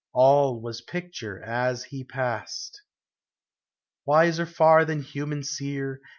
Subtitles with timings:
[0.13, 2.81] All was picture as he passed.
[4.03, 6.01] Wiser far tlian human seer.